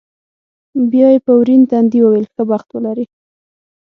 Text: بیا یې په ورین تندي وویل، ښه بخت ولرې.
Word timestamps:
بیا 0.91 1.07
یې 1.13 1.19
په 1.25 1.31
ورین 1.39 1.61
تندي 1.69 1.99
وویل، 2.01 2.27
ښه 2.33 2.43
بخت 2.51 2.67
ولرې. 2.71 3.05